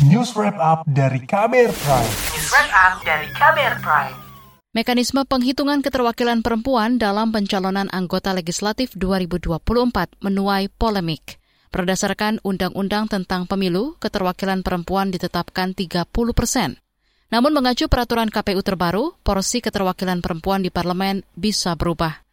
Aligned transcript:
News 0.00 0.32
Wrap 0.32 0.56
Up 0.56 0.88
dari 0.88 1.20
KBR 1.28 1.76
Prime. 1.76 2.12
News 2.32 2.48
Wrap 2.48 2.72
Up 2.72 2.94
dari 3.04 3.28
KBR 3.36 3.84
Prime. 3.84 4.16
Mekanisme 4.72 5.28
penghitungan 5.28 5.84
keterwakilan 5.84 6.40
perempuan 6.40 6.96
dalam 6.96 7.28
pencalonan 7.28 7.84
anggota 7.92 8.32
legislatif 8.32 8.96
2024 8.96 9.60
menuai 10.24 10.72
polemik. 10.72 11.36
Berdasarkan 11.68 12.40
Undang-Undang 12.40 13.12
tentang 13.12 13.44
Pemilu, 13.44 14.00
keterwakilan 14.00 14.64
perempuan 14.64 15.12
ditetapkan 15.12 15.76
30 15.76 16.08
persen. 16.32 16.80
Namun 17.28 17.52
mengacu 17.52 17.84
peraturan 17.92 18.32
KPU 18.32 18.64
terbaru, 18.64 19.20
porsi 19.20 19.60
keterwakilan 19.60 20.24
perempuan 20.24 20.64
di 20.64 20.72
parlemen 20.72 21.28
bisa 21.36 21.76
berubah. 21.76 22.24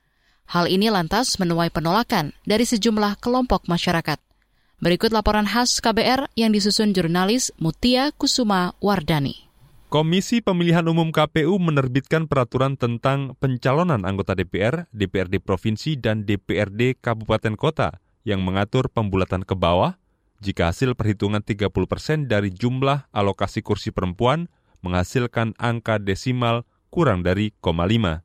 Hal 0.56 0.72
ini 0.72 0.88
lantas 0.88 1.36
menuai 1.36 1.68
penolakan 1.68 2.32
dari 2.48 2.64
sejumlah 2.64 3.20
kelompok 3.20 3.68
masyarakat. 3.68 4.27
Berikut 4.78 5.10
laporan 5.10 5.50
khas 5.50 5.82
KBR 5.82 6.30
yang 6.38 6.54
disusun 6.54 6.94
jurnalis 6.94 7.50
Mutia 7.58 8.14
Kusuma 8.14 8.78
Wardani. 8.78 9.50
Komisi 9.90 10.38
Pemilihan 10.38 10.86
Umum 10.86 11.10
KPU 11.10 11.58
menerbitkan 11.58 12.30
peraturan 12.30 12.78
tentang 12.78 13.34
pencalonan 13.42 14.06
anggota 14.06 14.38
DPR, 14.38 14.86
DPRD 14.94 15.42
Provinsi, 15.42 15.98
dan 15.98 16.30
DPRD 16.30 16.94
Kabupaten 17.02 17.58
Kota 17.58 17.98
yang 18.22 18.46
mengatur 18.46 18.86
pembulatan 18.94 19.42
ke 19.42 19.58
bawah 19.58 19.98
jika 20.46 20.70
hasil 20.70 20.94
perhitungan 20.94 21.42
30 21.42 21.74
persen 21.90 22.30
dari 22.30 22.54
jumlah 22.54 23.10
alokasi 23.10 23.66
kursi 23.66 23.90
perempuan 23.90 24.46
menghasilkan 24.86 25.58
angka 25.58 25.98
desimal 25.98 26.70
kurang 26.94 27.26
dari 27.26 27.50
0,5. 27.66 28.22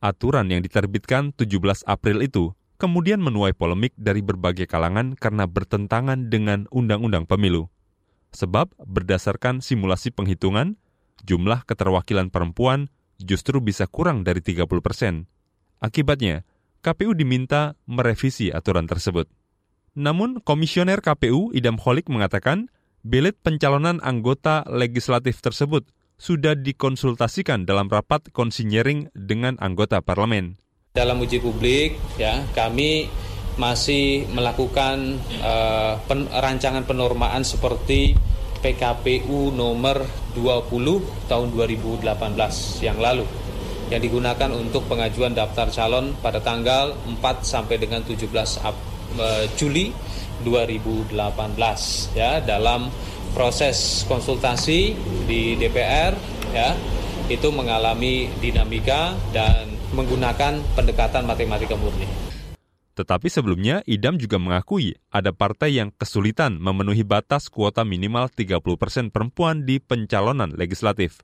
Aturan 0.00 0.48
yang 0.48 0.64
diterbitkan 0.64 1.36
17 1.36 1.84
April 1.84 2.24
itu 2.24 2.56
kemudian 2.80 3.20
menuai 3.20 3.52
polemik 3.52 3.92
dari 4.00 4.24
berbagai 4.24 4.64
kalangan 4.64 5.12
karena 5.12 5.44
bertentangan 5.44 6.32
dengan 6.32 6.64
Undang-Undang 6.72 7.28
Pemilu. 7.28 7.68
Sebab 8.32 8.72
berdasarkan 8.80 9.60
simulasi 9.60 10.08
penghitungan, 10.08 10.80
jumlah 11.28 11.68
keterwakilan 11.68 12.32
perempuan 12.32 12.88
justru 13.20 13.60
bisa 13.60 13.84
kurang 13.84 14.24
dari 14.24 14.40
30 14.40 14.64
persen. 14.80 15.28
Akibatnya, 15.84 16.48
KPU 16.80 17.12
diminta 17.12 17.76
merevisi 17.84 18.48
aturan 18.48 18.88
tersebut. 18.88 19.28
Namun, 19.92 20.40
Komisioner 20.40 21.04
KPU 21.04 21.52
Idam 21.52 21.76
Holik 21.76 22.08
mengatakan, 22.08 22.72
belit 23.04 23.36
pencalonan 23.44 24.00
anggota 24.00 24.64
legislatif 24.64 25.44
tersebut 25.44 25.84
sudah 26.16 26.56
dikonsultasikan 26.56 27.64
dalam 27.64 27.88
rapat 27.88 28.28
konsinyering 28.32 29.12
dengan 29.12 29.56
anggota 29.60 30.00
parlemen. 30.00 30.60
Dalam 30.90 31.22
uji 31.22 31.38
publik, 31.38 32.18
ya 32.18 32.42
kami 32.50 33.06
masih 33.54 34.26
melakukan 34.34 35.22
uh, 35.38 35.94
pen, 36.02 36.26
rancangan 36.26 36.82
penormaan 36.82 37.46
seperti 37.46 38.18
PKPU 38.58 39.54
nomor 39.54 40.02
20 40.34 41.30
tahun 41.30 41.46
2018 41.54 42.02
yang 42.82 42.98
lalu 42.98 43.22
yang 43.94 44.02
digunakan 44.02 44.50
untuk 44.50 44.90
pengajuan 44.90 45.30
daftar 45.30 45.70
calon 45.70 46.10
pada 46.18 46.42
tanggal 46.42 46.98
4 47.06 47.22
sampai 47.38 47.78
dengan 47.78 48.02
17 48.02 48.26
Ap, 48.58 48.74
uh, 49.14 49.46
Juli 49.54 49.94
2018 50.42 51.14
ya 52.18 52.42
dalam 52.42 52.90
proses 53.30 54.02
konsultasi 54.10 54.98
di 55.30 55.54
DPR 55.54 56.18
ya 56.50 56.74
itu 57.30 57.48
mengalami 57.54 58.26
dinamika 58.42 59.14
dan 59.30 59.70
menggunakan 59.94 60.58
pendekatan 60.74 61.22
matematika 61.22 61.78
murni. 61.78 62.10
Tetapi 62.98 63.30
sebelumnya, 63.30 63.80
Idam 63.86 64.18
juga 64.18 64.36
mengakui 64.36 64.98
ada 65.08 65.30
partai 65.30 65.78
yang 65.78 65.94
kesulitan 65.94 66.58
memenuhi 66.58 67.06
batas 67.06 67.46
kuota 67.48 67.86
minimal 67.86 68.28
30 68.28 68.60
persen 68.76 69.08
perempuan 69.08 69.64
di 69.64 69.78
pencalonan 69.78 70.52
legislatif. 70.58 71.22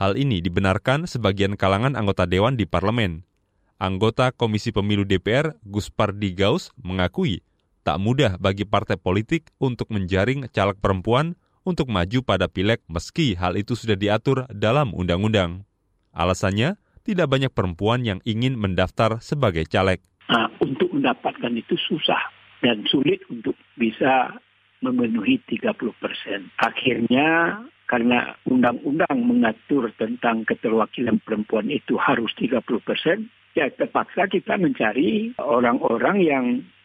Hal 0.00 0.16
ini 0.16 0.40
dibenarkan 0.40 1.04
sebagian 1.04 1.60
kalangan 1.60 1.94
anggota 1.94 2.24
Dewan 2.24 2.56
di 2.56 2.64
parlemen. 2.64 3.28
Anggota 3.76 4.32
Komisi 4.32 4.72
Pemilu 4.72 5.04
DPR, 5.04 5.60
Guspardi 5.62 6.32
Gaus, 6.32 6.72
mengakui 6.80 7.44
tak 7.84 8.00
mudah 8.00 8.36
bagi 8.36 8.68
partai 8.68 9.00
politik 9.00 9.52
untuk 9.60 9.88
menjaring 9.92 10.48
caleg 10.52 10.76
perempuan 10.80 11.36
untuk 11.64 11.92
maju 11.92 12.18
pada 12.24 12.48
pileg 12.48 12.80
meski 12.88 13.36
hal 13.36 13.56
itu 13.56 13.76
sudah 13.76 13.96
diatur 13.96 14.48
dalam 14.50 14.96
undang-undang. 14.96 15.68
Alasannya, 16.10 16.80
tidak 17.04 17.30
banyak 17.30 17.52
perempuan 17.52 18.04
yang 18.04 18.20
ingin 18.28 18.56
mendaftar 18.56 19.20
sebagai 19.24 19.64
caleg. 19.68 20.00
Nah, 20.28 20.52
untuk 20.62 20.92
mendapatkan 20.92 21.52
itu 21.56 21.74
susah 21.88 22.20
dan 22.60 22.84
sulit 22.86 23.24
untuk 23.32 23.56
bisa 23.74 24.36
memenuhi 24.80 25.40
30 25.48 25.76
persen. 26.00 26.48
Akhirnya 26.60 27.60
karena 27.90 28.38
undang-undang 28.46 29.18
mengatur 29.18 29.90
tentang 29.98 30.46
keterwakilan 30.46 31.18
perempuan 31.26 31.66
itu 31.68 31.98
harus 31.98 32.30
30 32.38 32.62
persen, 32.86 33.26
ya 33.58 33.66
terpaksa 33.74 34.30
kita 34.30 34.54
mencari 34.56 35.34
orang-orang 35.42 36.16
yang 36.22 36.44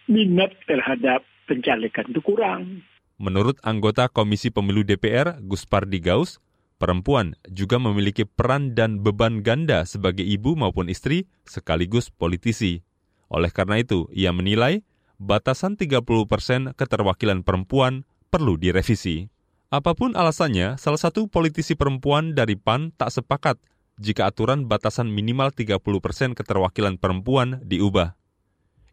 minat 0.10 0.58
terhadap 0.66 1.22
pencalekan 1.46 2.10
itu 2.10 2.22
kurang. 2.26 2.82
Menurut 3.16 3.60
anggota 3.64 4.12
Komisi 4.12 4.52
Pemilu 4.52 4.84
DPR, 4.84 5.40
Guspardi 5.40 6.04
Gaus, 6.04 6.44
Perempuan 6.76 7.40
juga 7.48 7.80
memiliki 7.80 8.28
peran 8.28 8.76
dan 8.76 9.00
beban 9.00 9.40
ganda 9.40 9.88
sebagai 9.88 10.28
ibu 10.28 10.60
maupun 10.60 10.92
istri 10.92 11.24
sekaligus 11.48 12.12
politisi. 12.12 12.84
Oleh 13.32 13.48
karena 13.48 13.80
itu, 13.80 14.12
ia 14.12 14.36
menilai 14.36 14.84
batasan 15.16 15.80
30 15.80 16.04
persen 16.28 16.76
keterwakilan 16.76 17.48
perempuan 17.48 18.04
perlu 18.28 18.60
direvisi. 18.60 19.32
Apa 19.72 19.96
pun 19.96 20.20
alasannya, 20.20 20.76
salah 20.76 21.00
satu 21.00 21.32
politisi 21.32 21.80
perempuan 21.80 22.36
dari 22.36 22.60
PAN 22.60 22.92
tak 22.92 23.16
sepakat 23.16 23.56
jika 23.96 24.28
aturan 24.28 24.68
batasan 24.68 25.08
minimal 25.08 25.56
30 25.56 25.80
persen 26.04 26.36
keterwakilan 26.36 27.00
perempuan 27.00 27.64
diubah. 27.64 28.20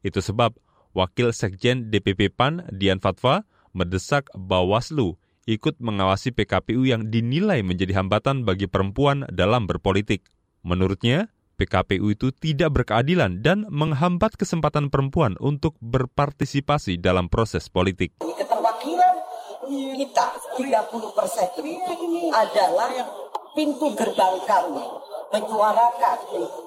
Itu 0.07 0.23
sebab 0.23 0.55
Wakil 0.95 1.35
Sekjen 1.35 1.91
DPP 1.91 2.31
PAN 2.31 2.63
Dian 2.71 3.03
Fatwa 3.03 3.43
mendesak 3.77 4.29
Bawaslu 4.37 5.17
ikut 5.45 5.83
mengawasi 5.83 6.31
PKPU 6.31 6.87
yang 6.87 7.11
dinilai 7.11 7.67
menjadi 7.67 7.99
hambatan 7.99 8.47
bagi 8.47 8.71
perempuan 8.71 9.27
dalam 9.33 9.67
berpolitik. 9.67 10.31
Menurutnya, 10.63 11.27
PKPU 11.59 12.15
itu 12.15 12.31
tidak 12.31 12.83
berkeadilan 12.83 13.43
dan 13.43 13.67
menghambat 13.69 14.39
kesempatan 14.39 14.89
perempuan 14.89 15.35
untuk 15.43 15.75
berpartisipasi 15.83 17.03
dalam 17.03 17.27
proses 17.27 17.67
politik. 17.67 18.23
Keterwakilan 18.23 19.15
kita 19.71 20.27
30 20.59 21.19
persen 21.19 21.49
adalah 22.33 22.91
pintu 23.53 23.93
gerbang 23.99 24.37
kami 24.49 24.87
menyuarakan 25.33 26.19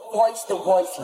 voice 0.09 0.43
to 0.49 0.57
voice, 0.61 0.97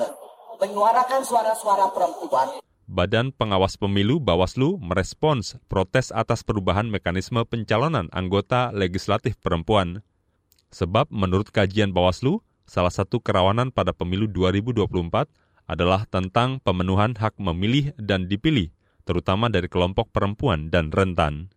menyuarakan 0.57 1.22
suara-suara 1.22 1.94
perempuan. 1.94 2.57
Badan 2.91 3.31
Pengawas 3.31 3.79
Pemilu 3.79 4.19
Bawaslu 4.19 4.75
merespons 4.75 5.56
protes 5.72 6.12
atas 6.12 6.44
perubahan 6.44 6.91
mekanisme 6.91 7.40
pencalonan 7.47 8.12
anggota 8.12 8.68
legislatif 8.75 9.40
perempuan. 9.40 10.03
Sebab 10.75 11.07
menurut 11.07 11.56
kajian 11.56 11.96
Bawaslu, 11.96 12.44
salah 12.68 12.91
satu 12.91 13.24
kerawanan 13.24 13.72
pada 13.72 13.96
pemilu 13.96 14.28
2024 14.28 14.91
adalah 15.72 16.03
tentang 16.12 16.59
pemenuhan 16.59 17.16
hak 17.16 17.40
memilih 17.40 17.96
dan 17.96 18.28
dipilih, 18.28 18.75
terutama 19.07 19.47
dari 19.47 19.72
kelompok 19.72 20.12
perempuan 20.12 20.68
dan 20.68 20.91
rentan. 20.91 21.47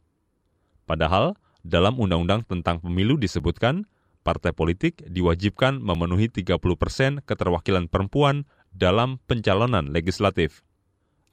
Padahal, 0.86 1.34
dalam 1.66 1.98
Undang-Undang 1.98 2.46
tentang 2.46 2.78
Pemilu 2.78 3.18
disebutkan, 3.18 3.90
partai 4.22 4.54
politik 4.54 5.02
diwajibkan 5.02 5.82
memenuhi 5.82 6.30
30 6.30 6.62
persen 6.78 7.18
keterwakilan 7.26 7.90
perempuan 7.90 8.46
dalam 8.70 9.18
pencalonan 9.26 9.90
legislatif. 9.90 10.62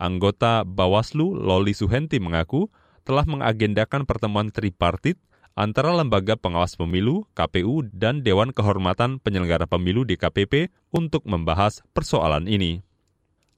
Anggota 0.01 0.65
Bawaslu 0.65 1.37
Loli 1.37 1.77
Suhenti 1.77 2.17
mengaku 2.17 2.73
telah 3.05 3.21
mengagendakan 3.29 4.09
pertemuan 4.09 4.49
tripartit 4.49 5.21
antara 5.53 5.93
Lembaga 5.93 6.33
Pengawas 6.33 6.73
Pemilu, 6.73 7.29
KPU, 7.37 7.85
dan 7.93 8.25
Dewan 8.25 8.49
Kehormatan 8.49 9.21
Penyelenggara 9.21 9.69
Pemilu 9.69 10.01
DKPP 10.01 10.73
untuk 10.89 11.21
membahas 11.29 11.85
persoalan 11.93 12.49
ini. 12.49 12.81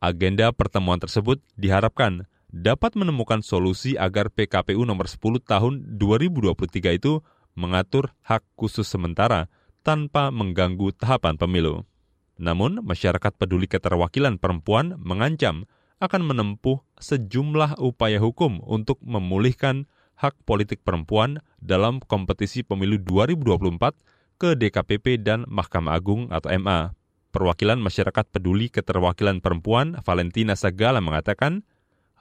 Agenda 0.04 0.52
pertemuan 0.52 1.00
tersebut 1.00 1.40
diharapkan 1.56 2.28
dapat 2.52 3.00
menemukan 3.00 3.40
solusi 3.40 3.96
agar 3.96 4.28
PKPU 4.28 4.84
nomor 4.84 5.08
10 5.08 5.40
tahun 5.48 5.96
2023 5.96 7.00
itu 7.00 7.24
mengatur 7.56 8.12
hak 8.28 8.44
khusus 8.60 8.84
sementara 8.84 9.48
tanpa 9.80 10.28
mengganggu 10.28 10.92
tahapan 10.92 11.40
pemilu. 11.40 11.88
Namun, 12.36 12.84
masyarakat 12.84 13.32
peduli 13.40 13.70
keterwakilan 13.70 14.42
perempuan 14.42 15.00
mengancam 15.00 15.70
akan 16.02 16.22
menempuh 16.26 16.82
sejumlah 16.98 17.78
upaya 17.82 18.18
hukum 18.18 18.64
untuk 18.64 19.02
memulihkan 19.04 19.86
hak 20.18 20.38
politik 20.48 20.82
perempuan 20.86 21.42
dalam 21.60 22.00
kompetisi 22.00 22.64
pemilu 22.64 23.02
2024 23.02 24.40
ke 24.40 24.56
DKPP 24.58 25.22
dan 25.22 25.46
Mahkamah 25.50 25.96
Agung 25.98 26.32
atau 26.32 26.50
MA. 26.58 26.96
Perwakilan 27.34 27.82
Masyarakat 27.82 28.30
Peduli 28.30 28.70
Keterwakilan 28.70 29.42
Perempuan 29.42 29.98
Valentina 30.06 30.54
Sagala 30.54 31.02
mengatakan, 31.02 31.66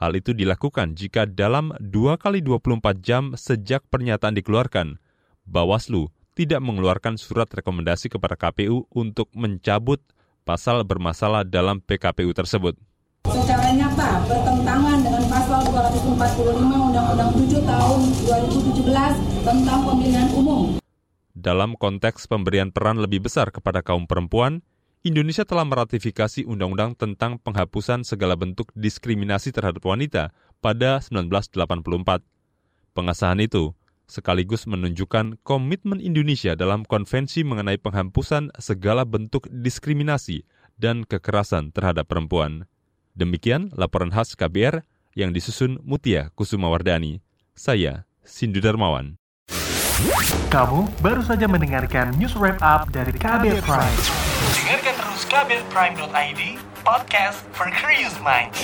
Hal 0.01 0.19
itu 0.19 0.35
dilakukan 0.35 0.99
jika 0.99 1.29
dalam 1.29 1.71
2 1.79 2.19
kali 2.19 2.43
24 2.43 2.99
jam 3.05 3.37
sejak 3.39 3.87
pernyataan 3.87 4.35
dikeluarkan, 4.35 4.99
Bawaslu 5.47 6.11
tidak 6.33 6.65
mengeluarkan 6.65 7.21
surat 7.21 7.47
rekomendasi 7.53 8.09
kepada 8.09 8.35
KPU 8.35 8.89
untuk 8.91 9.29
mencabut 9.37 10.01
pasal 10.43 10.83
bermasalah 10.83 11.47
dalam 11.47 11.79
PKPU 11.85 12.33
tersebut. 12.35 12.75
Secara 13.23 13.71
nyata 13.71 14.27
bertentangan 14.27 14.99
dengan 14.99 15.25
pasal 15.31 15.63
245 15.71 16.59
Undang-Undang 16.59 17.31
7 17.39 17.63
tahun 17.63 18.01
2017 18.27 19.47
tentang 19.47 19.79
pemilihan 19.87 20.29
umum. 20.35 20.83
Dalam 21.31 21.79
konteks 21.79 22.27
pemberian 22.27 22.75
peran 22.75 22.99
lebih 22.99 23.23
besar 23.23 23.55
kepada 23.55 23.79
kaum 23.79 24.11
perempuan, 24.11 24.67
Indonesia 25.07 25.47
telah 25.47 25.63
meratifikasi 25.63 26.43
Undang-Undang 26.51 26.99
tentang 26.99 27.39
penghapusan 27.39 28.03
segala 28.03 28.35
bentuk 28.35 28.75
diskriminasi 28.75 29.55
terhadap 29.55 29.87
wanita 29.87 30.35
pada 30.59 30.99
1984. 30.99 32.27
Pengasahan 32.95 33.39
itu 33.39 33.71
sekaligus 34.11 34.67
menunjukkan 34.67 35.41
komitmen 35.47 36.03
Indonesia 36.03 36.59
dalam 36.59 36.83
konvensi 36.83 37.47
mengenai 37.47 37.79
penghapusan 37.79 38.51
segala 38.59 39.07
bentuk 39.07 39.47
diskriminasi 39.51 40.43
dan 40.75 41.07
kekerasan 41.07 41.71
terhadap 41.71 42.11
perempuan. 42.11 42.67
Demikian 43.13 43.69
laporan 43.77 44.09
khas 44.09 44.33
KBR 44.33 44.89
yang 45.13 45.37
disusun 45.37 45.77
Mutia 45.85 46.33
Kusumawardani. 46.33 47.21
Saya, 47.53 48.09
Sindu 48.25 48.65
Darmawan. 48.65 49.21
Kamu 50.49 50.89
baru 51.05 51.21
saja 51.21 51.45
mendengarkan 51.45 52.17
news 52.17 52.33
wrap 52.37 52.57
up 52.65 52.89
dari 52.89 53.13
KBR 53.13 53.61
Prime. 53.61 53.99
Dengarkan 54.57 54.95
terus 54.97 55.23
kbrprime.id, 55.29 56.43
podcast 56.81 57.45
for 57.53 57.69
curious 57.77 58.17
minds. 58.25 58.57